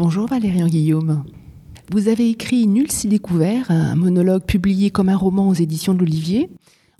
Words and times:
Bonjour 0.00 0.28
Valérian 0.28 0.68
Guillaume. 0.68 1.24
Vous 1.90 2.06
avez 2.06 2.30
écrit 2.30 2.68
Nul 2.68 2.88
s'y 2.88 3.08
découvert, 3.08 3.68
un 3.72 3.96
monologue 3.96 4.44
publié 4.44 4.90
comme 4.90 5.08
un 5.08 5.16
roman 5.16 5.48
aux 5.48 5.54
éditions 5.54 5.92
de 5.92 5.98
l'Olivier. 5.98 6.48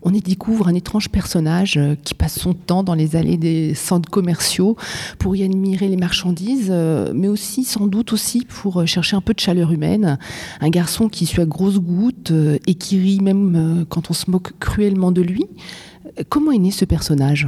On 0.03 0.13
y 0.13 0.21
découvre 0.21 0.67
un 0.67 0.75
étrange 0.75 1.09
personnage 1.09 1.77
euh, 1.77 1.95
qui 2.03 2.15
passe 2.15 2.37
son 2.37 2.55
temps 2.55 2.83
dans 2.83 2.95
les 2.95 3.15
allées 3.15 3.37
des 3.37 3.75
centres 3.75 4.11
commerciaux 4.11 4.77
pour 5.21 5.37
y 5.37 5.45
admirer 5.45 5.87
les 5.87 5.97
marchandises, 5.97 6.71
euh, 6.73 7.13
mais 7.15 7.29
aussi 7.29 7.63
sans 7.63 7.87
doute 7.87 8.13
aussi 8.13 8.45
pour 8.45 8.81
euh, 8.81 8.87
chercher 8.87 9.15
un 9.15 9.21
peu 9.21 9.33
de 9.33 9.39
chaleur 9.39 9.71
humaine. 9.71 10.19
Un 10.61 10.69
garçon 10.69 11.09
qui 11.09 11.25
suit 11.25 11.43
à 11.43 11.47
grosses 11.47 11.79
gouttes 11.79 12.33
et 12.67 12.75
qui 12.75 12.99
rit 12.99 13.21
même 13.21 13.87
quand 13.89 14.11
on 14.11 14.13
se 14.13 14.29
moque 14.29 14.59
cruellement 14.59 15.13
de 15.13 15.23
lui. 15.23 15.47
Comment 16.29 16.51
est 16.51 16.59
né 16.59 16.73
ce 16.73 16.85
personnage? 16.85 17.47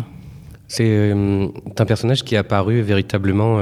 C'est 0.69 1.11
un 1.11 1.85
personnage 1.85 2.23
qui 2.23 2.37
est 2.37 2.39
apparu 2.39 2.82
véritablement 2.82 3.59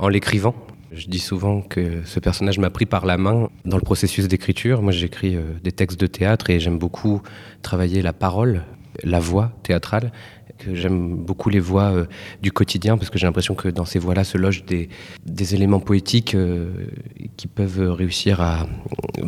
en 0.00 0.08
l'écrivant. 0.08 0.56
Je 0.96 1.08
dis 1.08 1.18
souvent 1.18 1.60
que 1.60 2.02
ce 2.06 2.20
personnage 2.20 2.58
m'a 2.58 2.70
pris 2.70 2.86
par 2.86 3.04
la 3.04 3.18
main 3.18 3.50
dans 3.66 3.76
le 3.76 3.82
processus 3.82 4.28
d'écriture. 4.28 4.80
Moi, 4.80 4.92
j'écris 4.92 5.36
euh, 5.36 5.42
des 5.62 5.72
textes 5.72 6.00
de 6.00 6.06
théâtre 6.06 6.48
et 6.48 6.58
j'aime 6.58 6.78
beaucoup 6.78 7.20
travailler 7.60 8.00
la 8.00 8.14
parole, 8.14 8.62
la 9.04 9.20
voix 9.20 9.52
théâtrale. 9.62 10.10
J'aime 10.72 11.16
beaucoup 11.16 11.50
les 11.50 11.60
voix 11.60 11.92
euh, 11.92 12.06
du 12.40 12.50
quotidien 12.50 12.96
parce 12.96 13.10
que 13.10 13.18
j'ai 13.18 13.26
l'impression 13.26 13.54
que 13.54 13.68
dans 13.68 13.84
ces 13.84 13.98
voix-là 13.98 14.24
se 14.24 14.38
logent 14.38 14.64
des, 14.64 14.88
éléments 15.54 15.80
poétiques 15.80 16.34
euh, 16.34 16.70
qui 17.36 17.46
peuvent 17.46 17.90
réussir 17.90 18.40
à 18.40 18.66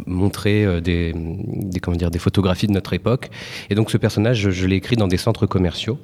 montrer 0.06 0.80
des, 0.80 1.12
comment 1.82 1.98
dire, 1.98 2.10
des 2.10 2.18
photographies 2.18 2.66
de 2.66 2.72
notre 2.72 2.94
époque. 2.94 3.28
Et 3.68 3.74
donc 3.74 3.90
ce 3.90 3.98
personnage, 3.98 4.48
je 4.48 4.66
l'ai 4.66 4.76
écrit 4.76 4.96
dans 4.96 5.08
des 5.08 5.18
centres 5.18 5.44
commerciaux 5.44 5.98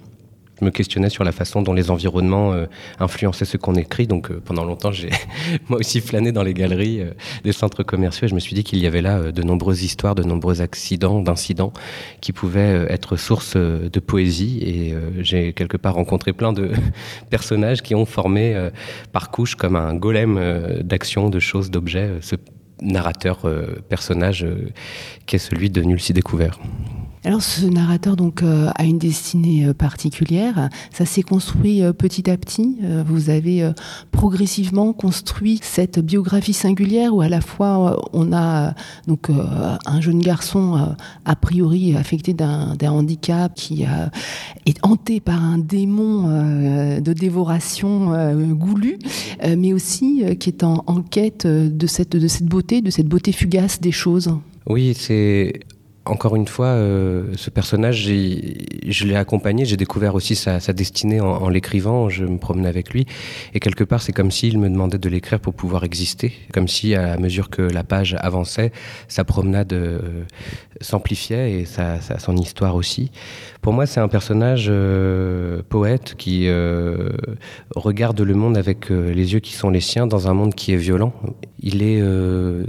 je 0.60 0.64
me 0.64 0.70
questionnais 0.70 1.10
sur 1.10 1.24
la 1.24 1.32
façon 1.32 1.62
dont 1.62 1.72
les 1.72 1.90
environnements 1.90 2.52
euh, 2.52 2.66
influençaient 3.00 3.44
ce 3.44 3.56
qu'on 3.56 3.74
écrit. 3.74 4.06
Donc 4.06 4.30
euh, 4.30 4.40
pendant 4.44 4.64
longtemps, 4.64 4.92
j'ai 4.92 5.10
moi 5.68 5.80
aussi 5.80 6.00
flâné 6.00 6.32
dans 6.32 6.42
les 6.42 6.54
galeries 6.54 7.00
euh, 7.00 7.10
des 7.42 7.52
centres 7.52 7.82
commerciaux 7.82 8.26
et 8.26 8.28
je 8.28 8.34
me 8.34 8.40
suis 8.40 8.54
dit 8.54 8.64
qu'il 8.64 8.78
y 8.78 8.86
avait 8.86 9.02
là 9.02 9.32
de 9.32 9.42
nombreuses 9.42 9.82
histoires, 9.82 10.14
de 10.14 10.22
nombreux 10.22 10.60
accidents, 10.60 11.20
d'incidents 11.20 11.72
qui 12.20 12.32
pouvaient 12.32 12.86
être 12.88 13.16
source 13.16 13.56
de 13.56 14.00
poésie. 14.00 14.60
Et 14.62 14.94
j'ai 15.20 15.52
quelque 15.52 15.76
part 15.76 15.94
rencontré 15.94 16.32
plein 16.32 16.52
de 16.52 16.70
personnages 17.30 17.82
qui 17.82 17.94
ont 17.94 18.06
formé 18.06 18.70
par 19.12 19.30
couche 19.30 19.54
comme 19.54 19.76
un 19.76 19.94
golem 19.94 20.82
d'action, 20.82 21.30
de 21.30 21.40
choses, 21.40 21.70
d'objets, 21.70 22.10
ce 22.20 22.36
narrateur 22.80 23.42
personnage 23.88 24.46
qui 25.26 25.36
est 25.36 25.38
celui 25.38 25.70
de 25.70 25.82
Nul 25.82 26.00
si 26.00 26.12
découvert. 26.12 26.58
Alors 27.26 27.42
ce 27.42 27.64
narrateur 27.64 28.16
donc 28.16 28.42
euh, 28.42 28.68
a 28.74 28.84
une 28.84 28.98
destinée 28.98 29.64
euh, 29.64 29.72
particulière. 29.72 30.68
Ça 30.92 31.06
s'est 31.06 31.22
construit 31.22 31.82
euh, 31.82 31.94
petit 31.94 32.30
à 32.30 32.36
petit. 32.36 32.76
vous 33.06 33.30
avez 33.30 33.72
progressivement 34.10 34.92
construit 34.92 35.58
cette 35.62 35.98
biographie 35.98 36.52
singulière 36.52 37.14
où 37.14 37.22
à 37.22 37.28
la 37.28 37.40
fois 37.40 38.08
on 38.12 38.32
a 38.32 38.74
donc 39.06 39.30
un 39.30 40.00
jeune 40.00 40.18
garçon 40.18 40.94
a 41.24 41.36
priori 41.36 41.96
affecté 41.96 42.34
d'un 42.34 42.76
handicap 42.82 43.54
qui 43.54 43.84
est 44.66 44.78
hanté 44.82 45.20
par 45.20 45.42
un 45.42 45.58
démon 45.58 46.28
de 47.00 47.12
dévoration 47.12 48.12
goulue, 48.52 48.98
mais 49.44 49.72
aussi 49.72 50.24
qui 50.38 50.50
est 50.50 50.64
en, 50.64 50.84
en 50.86 51.02
quête 51.02 51.46
de 51.46 51.86
cette, 51.86 52.16
de 52.16 52.28
cette 52.28 52.46
beauté, 52.46 52.82
de 52.82 52.90
cette 52.90 53.08
beauté 53.08 53.32
fugace 53.32 53.80
des 53.80 53.92
choses. 53.92 54.36
Oui, 54.66 54.94
c'est 54.94 55.60
encore 56.06 56.36
une 56.36 56.46
fois, 56.46 56.66
euh, 56.66 57.24
ce 57.36 57.48
personnage, 57.50 58.06
je 58.06 59.04
l'ai 59.06 59.16
accompagné, 59.16 59.64
j'ai 59.64 59.76
découvert 59.76 60.14
aussi 60.14 60.34
sa, 60.34 60.58
destinée 60.72 61.20
en, 61.20 61.48
l'écrivant, 61.48 62.08
je 62.08 62.24
me 62.24 62.38
promenais 62.38 62.68
avec 62.68 62.90
lui, 62.90 63.06
et 63.54 63.60
quelque 63.60 63.84
part 63.84 64.02
c'est 64.02 64.12
comme 64.12 64.30
s'il 64.30 64.58
me 64.58 64.68
demandait 64.68 64.98
de 64.98 65.08
l'écrire 65.08 65.40
pour 65.40 65.54
pouvoir 65.54 65.84
exister, 65.84 66.32
comme 66.52 66.68
si 66.68 66.94
à 66.94 67.16
mesure 67.16 67.48
que 67.48 67.62
la 67.62 67.84
page 67.84 68.16
avançait, 68.20 68.72
sa 69.08 69.24
promenade 69.24 69.72
euh, 69.72 70.24
s'amplifiait 70.80 71.60
et 71.60 71.64
sa, 71.64 72.00
son 72.18 72.36
histoire 72.36 72.76
aussi. 72.76 73.10
Pour 73.62 73.72
moi 73.72 73.86
c'est 73.86 74.00
un 74.00 74.08
personnage 74.08 74.66
euh, 74.68 75.62
poète 75.68 76.16
qui 76.16 76.48
regarde 77.74 78.20
le 78.20 78.34
monde 78.34 78.58
avec 78.58 78.90
les 78.90 79.32
yeux 79.32 79.40
qui 79.40 79.54
sont 79.54 79.70
les 79.70 79.80
siens 79.80 80.06
dans 80.06 80.28
un 80.28 80.34
monde 80.34 80.54
qui 80.54 80.72
est 80.72 80.76
violent. 80.76 81.14
Il 81.60 81.82
est 81.82 82.02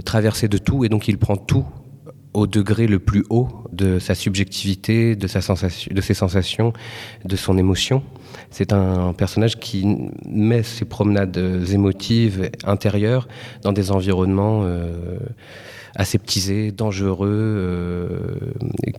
traversé 0.04 0.48
de 0.48 0.58
tout 0.58 0.84
et 0.84 0.88
donc 0.88 1.08
il 1.08 1.18
prend 1.18 1.36
tout 1.36 1.66
au 2.36 2.46
degré 2.46 2.86
le 2.86 2.98
plus 2.98 3.24
haut 3.30 3.48
de 3.72 3.98
sa 3.98 4.14
subjectivité, 4.14 5.16
de, 5.16 5.26
sa 5.26 5.40
sensation, 5.40 5.90
de 5.94 6.00
ses 6.02 6.12
sensations, 6.12 6.74
de 7.24 7.34
son 7.34 7.56
émotion. 7.56 8.02
C'est 8.50 8.72
un 8.72 9.12
personnage 9.12 9.58
qui 9.58 10.10
met 10.26 10.62
ses 10.62 10.84
promenades 10.84 11.36
émotives 11.70 12.50
intérieures 12.64 13.28
dans 13.62 13.72
des 13.72 13.90
environnements 13.90 14.62
euh, 14.64 15.18
aseptisés, 15.96 16.70
dangereux, 16.72 17.28
euh, 17.30 18.08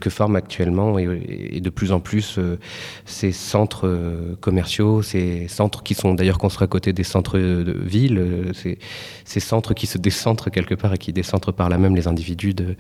que 0.02 0.10
forment 0.10 0.36
actuellement 0.36 0.98
et, 1.00 1.62
de 1.62 1.70
plus 1.70 1.92
en 1.92 2.00
plus 2.00 2.38
euh, 2.38 2.58
ces 3.06 3.32
centres 3.32 3.88
euh, 3.88 4.36
commerciaux, 4.42 5.02
ces 5.02 5.48
centres 5.48 5.84
qui 5.84 5.94
sont 5.94 6.16
d'ailleurs 6.16 6.40
construits 6.40 6.66
à 6.66 6.68
côté 6.68 6.94
des 6.94 7.04
centres 7.04 7.38
de 7.38 7.78
ville, 7.84 8.52
ces, 8.54 9.40
centres 9.40 9.74
qui 9.74 9.86
se 9.86 9.98
décentrent 9.98 10.50
quelque 10.50 10.74
part 10.74 10.94
et 10.94 10.98
qui 10.98 11.14
décentrent 11.14 11.52
par 11.52 11.70
là 11.70 11.78
même 11.78 11.96
les 11.96 12.08
individus 12.08 12.56
de, 12.56 12.76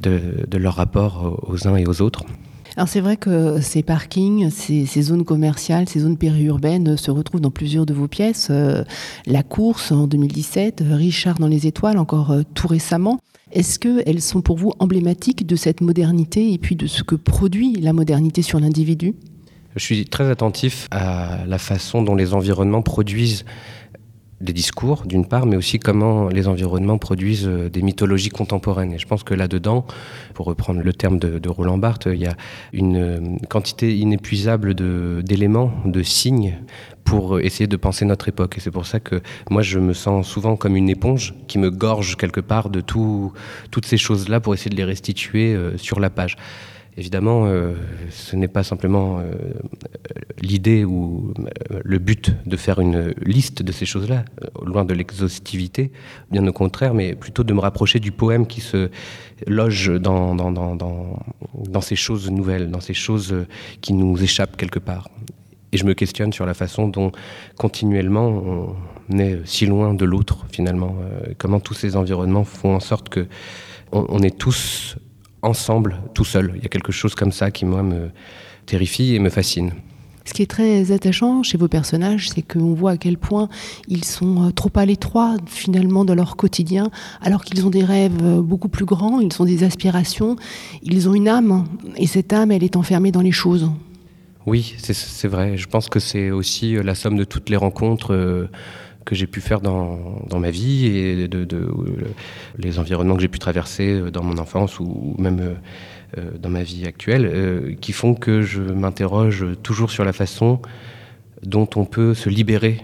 de 0.00 0.58
leur 0.58 0.74
rapport 0.74 1.38
aux 1.46 1.68
uns 1.68 1.76
et 1.76 1.86
aux 1.86 2.00
autres. 2.00 2.24
Alors 2.78 2.88
c'est 2.88 3.00
vrai 3.00 3.16
que 3.16 3.60
ces 3.60 3.82
parkings, 3.82 4.50
ces, 4.50 5.02
zones 5.02 5.24
commerciales, 5.24 5.88
ces 5.88 5.98
zones 5.98 6.16
périurbaines 6.16 6.96
se 6.96 7.10
retrouvent 7.10 7.40
dans 7.40 7.50
plusieurs 7.50 7.86
de 7.86 7.92
vos 7.92 8.06
pièces. 8.06 8.52
la 9.26 9.42
course 9.42 9.90
en 9.90 10.06
2017, 10.06 10.84
Richard 10.88 11.40
dans 11.40 11.48
les 11.48 11.66
étoiles 11.66 11.98
encore 11.98 12.32
tout 12.54 12.68
récemment. 12.68 13.18
Est-ce 13.50 13.80
qu'elles 13.80 14.22
sont 14.22 14.42
pour 14.42 14.56
vous 14.56 14.74
emblématiques 14.78 15.44
de 15.44 15.56
cette 15.56 15.80
modernité 15.80 16.52
et 16.52 16.58
puis 16.58 16.76
de 16.76 16.86
ce 16.86 17.02
que 17.02 17.16
produit 17.16 17.72
la 17.80 17.92
modernité 17.92 18.42
sur 18.42 18.60
l'individu? 18.60 19.16
Je 19.74 19.84
suis 19.84 20.04
très 20.04 20.30
attentif 20.30 20.86
à 20.92 21.38
la 21.48 21.58
façon 21.58 22.02
dont 22.02 22.14
les 22.14 22.32
environnements 22.32 22.82
produisent 22.82 23.44
des 24.40 24.52
discours, 24.52 25.02
d'une 25.04 25.26
part, 25.26 25.46
mais 25.46 25.56
aussi 25.56 25.78
comment 25.78 26.28
les 26.28 26.46
environnements 26.46 26.98
produisent 26.98 27.48
euh, 27.48 27.68
des 27.68 27.82
mythologies 27.82 28.28
contemporaines. 28.28 28.92
Et 28.92 28.98
je 28.98 29.06
pense 29.06 29.24
que 29.24 29.34
là-dedans, 29.34 29.84
pour 30.34 30.46
reprendre 30.46 30.80
le 30.80 30.92
terme 30.92 31.18
de, 31.18 31.48
Roland 31.48 31.78
Barthes, 31.78 32.08
il 32.12 32.20
y 32.20 32.26
a 32.26 32.36
une 32.72 32.96
euh, 32.96 33.18
quantité 33.48 33.96
inépuisable 33.96 34.74
d'éléments, 35.22 35.72
de, 35.84 36.02
signes 36.02 36.58
pour 37.04 37.40
essayer 37.40 37.66
de 37.66 37.76
penser 37.76 38.04
notre 38.04 38.28
époque. 38.28 38.58
Et 38.58 38.60
c'est 38.60 38.70
pour 38.70 38.86
ça 38.86 39.00
que 39.00 39.20
moi, 39.50 39.62
je 39.62 39.78
me 39.78 39.92
sens 39.92 40.28
souvent 40.28 40.56
comme 40.56 40.76
une 40.76 40.88
éponge 40.88 41.34
qui 41.48 41.58
me 41.58 41.70
gorge 41.70 42.16
quelque 42.16 42.40
part 42.40 42.70
de 42.70 42.80
tout, 42.80 43.32
toutes 43.70 43.86
ces 43.86 43.96
choses-là 43.96 44.40
pour 44.40 44.54
essayer 44.54 44.70
de 44.70 44.76
les 44.76 44.84
restituer 44.84 45.54
euh, 45.54 45.76
sur 45.78 45.98
la 45.98 46.10
page. 46.10 46.36
Évidemment, 46.98 47.46
euh, 47.46 47.74
ce 48.10 48.34
n'est 48.34 48.48
pas 48.48 48.64
simplement 48.64 49.20
euh, 49.20 49.32
l'idée 50.40 50.84
ou 50.84 51.32
le 51.84 51.98
but 51.98 52.34
de 52.44 52.56
faire 52.56 52.80
une 52.80 53.14
liste 53.24 53.62
de 53.62 53.70
ces 53.70 53.86
choses-là, 53.86 54.24
loin 54.66 54.84
de 54.84 54.94
l'exhaustivité, 54.94 55.92
bien 56.32 56.44
au 56.48 56.52
contraire, 56.52 56.94
mais 56.94 57.14
plutôt 57.14 57.44
de 57.44 57.54
me 57.54 57.60
rapprocher 57.60 58.00
du 58.00 58.10
poème 58.10 58.48
qui 58.48 58.60
se 58.60 58.90
loge 59.46 59.92
dans, 60.00 60.34
ces 61.80 61.94
choses 61.94 62.28
nouvelles, 62.32 62.68
dans 62.68 62.80
ces 62.80 62.94
choses 62.94 63.46
qui 63.80 63.92
nous 63.92 64.20
échappent 64.20 64.56
quelque 64.56 64.80
part. 64.80 65.08
Et 65.70 65.76
je 65.76 65.84
me 65.84 65.94
questionne 65.94 66.32
sur 66.32 66.46
la 66.46 66.54
façon 66.54 66.88
dont 66.88 67.12
continuellement 67.56 68.76
on 69.08 69.18
est 69.18 69.38
si 69.44 69.66
loin 69.66 69.94
de 69.94 70.04
l'autre 70.04 70.46
finalement. 70.50 70.96
Euh, 71.00 71.34
comment 71.38 71.60
tous 71.60 71.74
ces 71.74 71.94
environnements 71.96 72.44
font 72.44 72.74
en 72.74 72.80
sorte 72.80 73.08
que 73.08 73.26
on, 73.92 74.18
est 74.18 74.36
tous 74.36 74.96
ensemble, 75.42 75.98
tout 76.14 76.24
seul. 76.24 76.52
Il 76.56 76.62
y 76.62 76.66
a 76.66 76.68
quelque 76.68 76.92
chose 76.92 77.14
comme 77.14 77.32
ça 77.32 77.50
qui 77.50 77.64
moi 77.64 77.82
me 77.82 78.10
terrifie 78.66 79.14
et 79.14 79.18
me 79.18 79.30
fascine. 79.30 79.72
Ce 80.28 80.34
qui 80.34 80.42
est 80.42 80.46
très 80.46 80.92
attachant 80.92 81.42
chez 81.42 81.56
vos 81.56 81.68
personnages, 81.68 82.28
c'est 82.28 82.42
qu'on 82.42 82.74
voit 82.74 82.92
à 82.92 82.96
quel 82.98 83.16
point 83.16 83.48
ils 83.88 84.04
sont 84.04 84.48
euh, 84.48 84.50
trop 84.50 84.70
à 84.74 84.84
l'étroit 84.84 85.36
finalement 85.46 86.04
dans 86.04 86.14
leur 86.14 86.36
quotidien, 86.36 86.90
alors 87.22 87.44
qu'ils 87.44 87.64
ont 87.64 87.70
des 87.70 87.82
rêves 87.82 88.22
euh, 88.22 88.42
beaucoup 88.42 88.68
plus 88.68 88.84
grands, 88.84 89.20
ils 89.20 89.40
ont 89.40 89.46
des 89.46 89.64
aspirations, 89.64 90.36
ils 90.82 91.08
ont 91.08 91.14
une 91.14 91.28
âme, 91.28 91.64
et 91.96 92.06
cette 92.06 92.34
âme, 92.34 92.52
elle 92.52 92.62
est 92.62 92.76
enfermée 92.76 93.10
dans 93.10 93.22
les 93.22 93.32
choses. 93.32 93.70
Oui, 94.44 94.74
c'est 94.76 95.28
vrai. 95.28 95.56
Je 95.56 95.66
pense 95.66 95.88
que 95.88 95.98
c'est 95.98 96.30
aussi 96.30 96.76
euh, 96.76 96.82
la 96.82 96.94
somme 96.94 97.16
de 97.16 97.24
toutes 97.24 97.48
les 97.48 97.56
rencontres 97.56 98.48
que 99.04 99.14
j'ai 99.14 99.26
pu 99.26 99.40
faire 99.40 99.60
dans, 99.60 100.24
ma 100.38 100.50
vie 100.50 100.86
et 100.86 101.28
de, 101.28 101.46
euh, 101.54 101.68
les 102.58 102.78
environnements 102.78 103.16
que 103.16 103.22
j'ai 103.22 103.28
pu 103.28 103.38
traverser 103.38 104.10
dans 104.12 104.22
mon 104.22 104.38
enfance 104.38 104.80
ou 104.80 105.14
même 105.18 105.56
dans 106.38 106.48
ma 106.48 106.62
vie 106.62 106.86
actuelle, 106.86 107.76
qui 107.80 107.92
font 107.92 108.14
que 108.14 108.40
je 108.40 108.62
m'interroge 108.62 109.46
toujours 109.62 109.90
sur 109.90 110.04
la 110.04 110.12
façon 110.12 110.60
dont 111.42 111.68
on 111.76 111.84
peut 111.84 112.14
se 112.14 112.28
libérer 112.28 112.82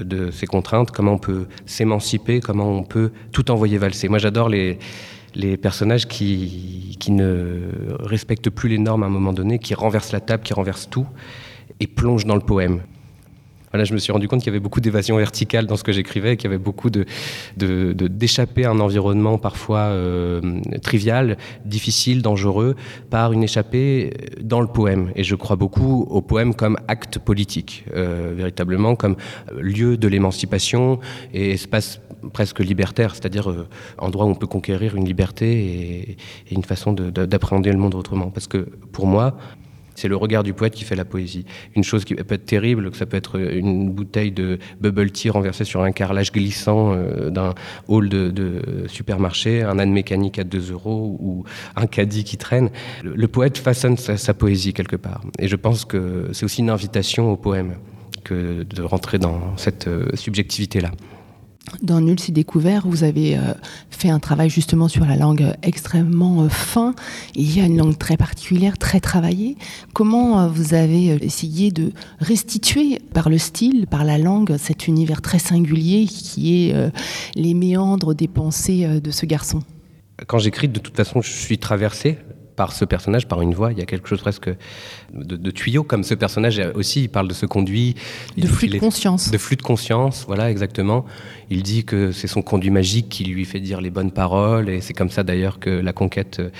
de 0.00 0.30
ces 0.30 0.46
contraintes, 0.46 0.90
comment 0.90 1.12
on 1.12 1.18
peut 1.18 1.46
s'émanciper, 1.66 2.40
comment 2.40 2.70
on 2.70 2.82
peut 2.82 3.12
tout 3.32 3.50
envoyer 3.50 3.78
valser. 3.78 4.08
Moi 4.08 4.18
j'adore 4.18 4.48
les, 4.48 4.78
les 5.34 5.56
personnages 5.56 6.06
qui, 6.06 6.96
qui, 6.98 7.12
ne 7.12 7.68
respectent 8.00 8.50
plus 8.50 8.68
les 8.68 8.78
normes 8.78 9.02
à 9.02 9.06
un 9.06 9.10
moment 9.10 9.32
donné, 9.32 9.58
qui 9.58 9.74
renversent 9.74 10.12
la 10.12 10.20
table, 10.20 10.42
qui 10.42 10.54
renversent 10.54 10.88
tout, 10.88 11.06
et 11.80 11.86
plongent 11.86 12.26
dans 12.26 12.34
le 12.34 12.40
poème. 12.40 12.82
Voilà, 13.74 13.82
je 13.82 13.92
me 13.92 13.98
suis 13.98 14.12
rendu 14.12 14.28
compte 14.28 14.38
qu'il 14.38 14.52
y 14.52 14.54
avait 14.54 14.60
beaucoup 14.60 14.80
d'évasion 14.80 15.16
verticale 15.16 15.66
dans 15.66 15.76
ce 15.76 15.82
que 15.82 15.90
j'écrivais, 15.90 16.36
qu'il 16.36 16.48
y 16.48 16.54
avait 16.54 16.62
beaucoup 16.62 16.90
de, 16.90 17.06
à 17.60 18.70
un 18.70 18.78
environnement 18.78 19.36
parfois 19.36 19.80
euh, 19.80 20.60
trivial, 20.80 21.36
difficile, 21.64 22.22
dangereux, 22.22 22.76
par 23.10 23.32
une 23.32 23.42
échappée 23.42 24.12
dans 24.40 24.60
le 24.60 24.68
poème. 24.68 25.10
Et 25.16 25.24
je 25.24 25.34
crois 25.34 25.56
beaucoup 25.56 26.06
au 26.08 26.22
poème 26.22 26.54
comme 26.54 26.76
acte 26.86 27.18
politique, 27.18 27.84
euh, 27.96 28.32
véritablement 28.36 28.94
comme 28.94 29.16
lieu 29.58 29.96
de 29.96 30.06
l'émancipation 30.06 31.00
et 31.32 31.50
espace 31.50 32.00
presque 32.32 32.60
libertaire, 32.60 33.16
c'est-à-dire 33.16 33.50
euh, 33.50 33.66
endroit 33.98 34.26
où 34.26 34.28
on 34.28 34.36
peut 34.36 34.46
conquérir 34.46 34.94
une 34.94 35.04
liberté 35.04 36.16
et 36.48 36.54
une 36.54 36.62
façon 36.62 36.92
d'appréhender 36.92 37.72
le 37.72 37.78
monde 37.78 37.96
autrement. 37.96 38.30
Parce 38.30 38.46
que 38.46 38.68
pour 38.92 39.08
moi, 39.08 39.36
c'est 39.94 40.08
le 40.08 40.16
regard 40.16 40.42
du 40.42 40.52
poète 40.52 40.74
qui 40.74 40.84
fait 40.84 40.96
la 40.96 41.04
poésie. 41.04 41.44
Une 41.74 41.84
chose 41.84 42.04
qui 42.04 42.14
peut 42.14 42.34
être 42.34 42.44
terrible, 42.44 42.90
que 42.90 42.96
ça 42.96 43.06
peut 43.06 43.16
être 43.16 43.38
une 43.38 43.90
bouteille 43.90 44.32
de 44.32 44.58
bubble 44.80 45.10
tea 45.10 45.30
renversée 45.30 45.64
sur 45.64 45.82
un 45.82 45.92
carrelage 45.92 46.32
glissant 46.32 46.94
euh, 46.94 47.30
d'un 47.30 47.54
hall 47.88 48.08
de, 48.08 48.62
supermarché, 48.86 49.62
un 49.62 49.78
âne 49.78 49.92
mécanique 49.92 50.38
à 50.38 50.44
2 50.44 50.72
euros 50.72 51.16
ou 51.20 51.44
un 51.76 51.86
caddie 51.86 52.24
qui 52.24 52.36
traîne. 52.36 52.70
Le, 53.02 53.28
poète 53.28 53.58
façonne 53.58 53.96
sa, 53.96 54.34
poésie 54.34 54.72
quelque 54.72 54.96
part. 54.96 55.22
Et 55.38 55.48
je 55.48 55.56
pense 55.56 55.84
que 55.84 56.28
c'est 56.32 56.44
aussi 56.44 56.60
une 56.60 56.70
invitation 56.70 57.32
au 57.32 57.36
poème 57.36 57.74
que 58.22 58.62
de 58.62 58.82
rentrer 58.82 59.18
dans 59.18 59.56
cette 59.56 59.88
euh, 59.88 60.08
subjectivité-là. 60.14 60.90
Dans 61.82 62.00
Nul 62.00 62.20
s'est 62.20 62.32
découvert, 62.32 62.86
vous 62.86 63.04
avez 63.04 63.36
euh, 63.36 63.54
fait 63.90 64.10
un 64.10 64.18
travail 64.18 64.50
justement 64.50 64.86
sur 64.86 65.06
la 65.06 65.16
langue 65.16 65.54
extrêmement 65.62 66.42
euh, 66.42 66.48
fin. 66.48 66.94
Il 67.34 67.56
y 67.56 67.60
a 67.60 67.64
une 67.64 67.78
langue 67.78 67.96
très 67.96 68.18
particulière, 68.18 68.76
très 68.76 69.00
travaillée. 69.00 69.56
Comment 69.94 70.40
euh, 70.40 70.48
vous 70.48 70.74
avez 70.74 71.06
essayé 71.24 71.70
de 71.70 71.92
restituer 72.20 73.00
par 73.14 73.30
le 73.30 73.38
style, 73.38 73.86
par 73.86 74.04
la 74.04 74.18
langue, 74.18 74.56
cet 74.58 74.88
univers 74.88 75.22
très 75.22 75.38
singulier 75.38 76.04
qui 76.06 76.68
est 76.68 76.92
les 77.34 77.54
méandres 77.54 78.14
des 78.14 78.28
pensées 78.28 79.00
de 79.00 79.10
ce 79.10 79.24
garçon? 79.24 79.62
Quand 80.26 80.38
j'écris, 80.38 80.68
de 80.68 80.78
toute 80.78 80.96
façon, 80.96 81.22
je 81.22 81.30
suis 81.30 81.58
traversé 81.58 82.18
par 82.56 82.72
ce 82.72 82.84
personnage, 82.84 83.26
par 83.26 83.42
une 83.42 83.54
voix. 83.54 83.72
Il 83.72 83.78
y 83.78 83.82
a 83.82 83.86
quelque 83.86 84.08
chose 84.08 84.20
presque 84.20 84.48
de, 85.12 85.36
de 85.36 85.50
tuyau, 85.50 85.82
comme 85.82 86.04
ce 86.04 86.14
personnage 86.14 86.60
aussi. 86.74 87.04
Il 87.04 87.08
parle 87.08 87.28
de 87.28 87.34
ce 87.34 87.46
conduit. 87.46 87.94
De 88.36 88.46
flux 88.46 88.68
de 88.68 88.78
conscience. 88.78 89.30
De 89.30 89.38
flux 89.38 89.56
de 89.56 89.62
conscience, 89.62 90.24
voilà, 90.26 90.50
exactement. 90.50 91.04
Il 91.50 91.62
dit 91.62 91.84
que 91.84 92.12
c'est 92.12 92.26
son 92.26 92.42
conduit 92.42 92.70
magique 92.70 93.08
qui 93.08 93.24
lui 93.24 93.44
fait 93.44 93.60
dire 93.60 93.80
les 93.80 93.90
bonnes 93.90 94.10
paroles. 94.10 94.68
Et 94.68 94.80
c'est 94.80 94.94
comme 94.94 95.10
ça 95.10 95.22
d'ailleurs 95.22 95.58
que 95.58 95.70
la 95.70 95.92
conquête 95.92 96.40
euh, 96.40 96.50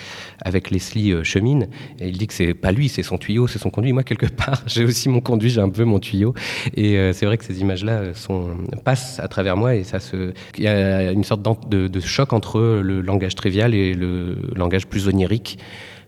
avec 0.41 0.71
Leslie 0.71 1.13
euh, 1.13 1.25
chemine. 1.25 1.69
Et 2.01 2.09
il 2.09 2.19
dit 2.19 2.27
que 2.27 2.35
c'est 2.35 2.55
pas 2.55 2.73
lui, 2.73 2.89
c'est 2.89 3.03
son 3.03 3.19
tuyau, 3.19 3.47
c'est 3.47 3.59
son 3.59 3.71
conduit. 3.71 3.93
Moi, 3.93 4.03
quelque 4.03 4.27
part, 4.45 4.63
j'ai 4.67 4.85
aussi 4.85 5.09
mon 5.09 5.21
conduit, 5.21 5.51
j'ai 5.51 5.61
un 5.61 5.71
peu 5.71 5.85
mon 5.85 5.99
tuyau. 5.99 6.35
Et 6.75 6.99
euh, 6.99 7.13
c'est 7.13 7.27
vrai 7.27 7.39
que 7.39 7.45
ces 7.45 7.61
images-là 7.61 8.15
sont, 8.15 8.51
passent 8.85 9.21
à 9.21 9.29
travers 9.29 9.57
moi. 9.57 9.75
Et 9.75 9.85
ça 9.85 10.01
se. 10.01 10.33
Il 10.59 10.65
y 10.65 10.69
a 10.69 11.13
une 11.13 11.25
sorte 11.25 11.43
de, 11.69 11.89
de 11.89 12.01
choc 12.01 12.33
entre 12.33 12.61
le 12.61 13.01
langage 13.01 13.35
trivial 13.35 13.75
et 13.75 13.95
le 13.95 14.37
langage 14.55 14.87
plus 14.87 15.09
onirique 15.09 15.59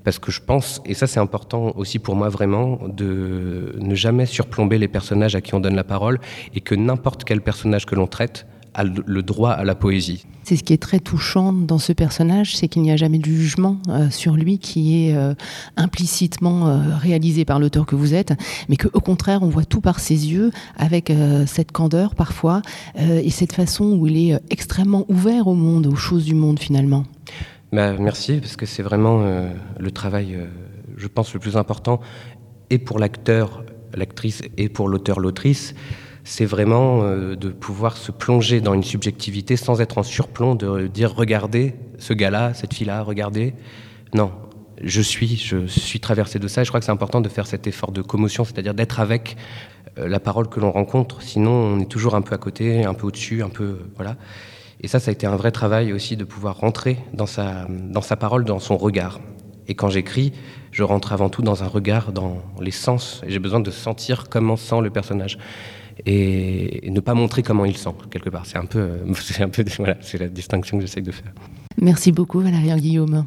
parce 0.06 0.20
que 0.20 0.30
je 0.30 0.40
pense, 0.40 0.80
et 0.86 0.94
ça 0.94 1.08
c'est 1.08 1.18
important 1.18 1.72
aussi 1.74 1.98
pour 1.98 2.14
moi 2.14 2.28
vraiment, 2.28 2.78
de 2.86 3.74
ne 3.76 3.96
jamais 3.96 4.24
surplomber 4.24 4.78
les 4.78 4.86
personnages 4.86 5.34
à 5.34 5.40
qui 5.40 5.52
on 5.56 5.58
donne 5.58 5.74
la 5.74 5.82
parole 5.82 6.20
et 6.54 6.60
que 6.60 6.76
n'importe 6.76 7.24
quel 7.24 7.40
personnage 7.40 7.86
que 7.86 7.96
l'on 7.96 8.06
traite 8.06 8.46
a 8.74 8.84
le 8.84 9.22
droit 9.24 9.50
à 9.50 9.64
la 9.64 9.74
poésie. 9.74 10.24
C'est 10.44 10.54
ce 10.54 10.62
qui 10.62 10.72
est 10.72 10.80
très 10.80 11.00
touchant 11.00 11.52
dans 11.52 11.80
ce 11.80 11.92
personnage, 11.92 12.56
c'est 12.56 12.68
qu'il 12.68 12.82
n'y 12.82 12.92
a 12.92 12.96
jamais 12.96 13.18
de 13.18 13.24
jugement 13.24 13.78
euh, 13.88 14.08
sur 14.10 14.36
lui 14.36 14.60
qui 14.60 15.08
est 15.08 15.16
euh, 15.16 15.34
implicitement 15.76 16.68
euh, 16.68 16.78
réalisé 16.98 17.44
par 17.44 17.58
l'auteur 17.58 17.84
que 17.84 17.96
vous 17.96 18.14
êtes, 18.14 18.32
mais 18.68 18.76
qu'au 18.76 19.00
contraire 19.00 19.42
on 19.42 19.48
voit 19.48 19.64
tout 19.64 19.80
par 19.80 19.98
ses 19.98 20.28
yeux 20.30 20.52
avec 20.76 21.12
cette 21.46 21.72
candeur 21.72 22.14
parfois 22.14 22.62
et 22.96 23.30
cette 23.30 23.54
façon 23.54 23.96
où 23.98 24.06
il 24.06 24.30
est 24.30 24.40
extrêmement 24.50 25.04
ouvert 25.08 25.48
au 25.48 25.54
monde, 25.54 25.88
aux 25.88 25.96
choses 25.96 26.24
du 26.24 26.36
monde 26.36 26.60
finalement. 26.60 27.02
Bah, 27.72 27.94
merci, 27.98 28.38
parce 28.40 28.56
que 28.56 28.64
c'est 28.64 28.82
vraiment 28.82 29.22
euh, 29.22 29.50
le 29.78 29.90
travail, 29.90 30.34
euh, 30.34 30.46
je 30.96 31.08
pense, 31.08 31.34
le 31.34 31.40
plus 31.40 31.56
important, 31.56 32.00
et 32.70 32.78
pour 32.78 32.98
l'acteur, 32.98 33.64
l'actrice, 33.94 34.42
et 34.56 34.68
pour 34.68 34.88
l'auteur, 34.88 35.18
l'autrice. 35.18 35.74
C'est 36.22 36.44
vraiment 36.44 37.02
euh, 37.02 37.34
de 37.34 37.48
pouvoir 37.48 37.96
se 37.96 38.12
plonger 38.12 38.60
dans 38.60 38.74
une 38.74 38.82
subjectivité 38.84 39.56
sans 39.56 39.80
être 39.80 39.98
en 39.98 40.02
surplomb, 40.04 40.54
de 40.54 40.86
dire 40.86 41.14
regardez 41.14 41.74
ce 41.98 42.12
gars-là, 42.12 42.54
cette 42.54 42.74
fille-là, 42.74 43.02
regardez. 43.02 43.54
Non, 44.14 44.32
je 44.82 45.00
suis, 45.00 45.36
je 45.36 45.66
suis 45.66 46.00
traversé 46.00 46.38
de 46.38 46.48
ça. 46.48 46.62
Et 46.62 46.64
je 46.64 46.70
crois 46.70 46.80
que 46.80 46.86
c'est 46.86 46.92
important 46.92 47.20
de 47.20 47.28
faire 47.28 47.46
cet 47.46 47.66
effort 47.66 47.90
de 47.90 48.02
commotion, 48.02 48.44
c'est-à-dire 48.44 48.74
d'être 48.74 49.00
avec 49.00 49.36
la 49.96 50.20
parole 50.20 50.48
que 50.48 50.60
l'on 50.60 50.72
rencontre. 50.72 51.22
Sinon, 51.22 51.52
on 51.52 51.80
est 51.80 51.90
toujours 51.90 52.14
un 52.14 52.22
peu 52.22 52.34
à 52.34 52.38
côté, 52.38 52.84
un 52.84 52.92
peu 52.94 53.06
au-dessus, 53.06 53.42
un 53.42 53.48
peu 53.48 53.78
voilà. 53.94 54.16
Et 54.80 54.88
ça, 54.88 55.00
ça 55.00 55.10
a 55.10 55.12
été 55.12 55.26
un 55.26 55.36
vrai 55.36 55.52
travail 55.52 55.92
aussi 55.92 56.16
de 56.16 56.24
pouvoir 56.24 56.58
rentrer 56.58 56.98
dans 57.14 57.26
sa, 57.26 57.66
dans 57.68 58.02
sa 58.02 58.16
parole, 58.16 58.44
dans 58.44 58.58
son 58.58 58.76
regard. 58.76 59.20
Et 59.68 59.74
quand 59.74 59.88
j'écris, 59.88 60.32
je 60.70 60.82
rentre 60.82 61.12
avant 61.12 61.28
tout 61.28 61.42
dans 61.42 61.62
un 61.64 61.66
regard, 61.66 62.12
dans 62.12 62.42
les 62.60 62.70
sens. 62.70 63.22
J'ai 63.26 63.38
besoin 63.38 63.60
de 63.60 63.70
sentir 63.70 64.28
comment 64.28 64.56
sent 64.56 64.80
le 64.82 64.90
personnage. 64.90 65.38
Et, 66.04 66.90
ne 66.90 67.00
pas 67.00 67.14
montrer 67.14 67.42
comment 67.42 67.64
il 67.64 67.76
sent, 67.76 67.94
quelque 68.10 68.28
part. 68.30 68.44
C'est 68.46 68.58
un 68.58 68.66
peu, 68.66 69.00
c'est 69.14 69.42
un 69.42 69.48
peu, 69.48 69.64
c'est 70.00 70.18
la 70.18 70.28
distinction 70.28 70.76
que 70.76 70.82
j'essaye 70.82 71.02
de 71.02 71.12
faire. 71.12 71.32
Merci 71.80 72.12
beaucoup, 72.12 72.40
Valérie 72.40 72.80
Guillaume. 72.80 73.24